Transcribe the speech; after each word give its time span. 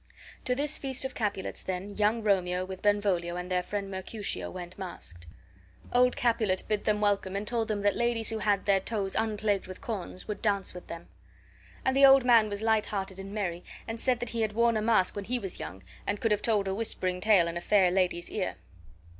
To 0.45 0.55
this 0.55 0.79
feast 0.79 1.05
of 1.05 1.13
Capulets, 1.13 1.61
then, 1.61 1.95
young 1.95 2.23
Romeo, 2.23 2.65
with 2.65 2.81
Benvolio 2.81 3.35
and 3.35 3.51
their 3.51 3.61
friend 3.61 3.91
Mercutio, 3.91 4.49
went 4.49 4.75
masked. 4.79 5.27
Old 5.93 6.15
Capulet 6.15 6.63
bid 6.67 6.85
them 6.85 7.01
welcome 7.01 7.35
and 7.35 7.45
told 7.47 7.67
them 7.67 7.83
that 7.83 7.95
ladies 7.95 8.31
who 8.31 8.39
had 8.39 8.65
their 8.65 8.79
toes 8.79 9.13
unplagued 9.13 9.67
with 9.67 9.79
corns 9.79 10.27
would 10.27 10.41
dance 10.41 10.73
with 10.73 10.87
them. 10.87 11.07
And 11.85 11.95
the 11.95 12.07
old 12.07 12.25
man 12.25 12.49
was 12.49 12.63
light 12.63 12.87
hearted 12.87 13.19
and 13.19 13.31
merry, 13.31 13.63
and 13.87 13.99
said 14.01 14.19
that 14.21 14.31
he 14.31 14.41
had 14.41 14.53
worn 14.53 14.75
a 14.75 14.81
mask 14.81 15.15
when 15.15 15.25
he 15.25 15.37
was 15.37 15.59
young 15.59 15.83
and 16.07 16.19
could 16.19 16.31
have 16.31 16.41
told 16.41 16.67
a 16.67 16.73
whispering 16.73 17.21
tale 17.21 17.47
in 17.47 17.55
a 17.55 17.61
fair 17.61 17.91
lady's 17.91 18.31
ear. 18.31 18.55